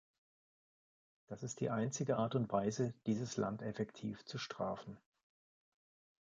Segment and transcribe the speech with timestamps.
[1.27, 4.97] Das ist die einzige Art und Weise, dieses Land effektiv zu strafen.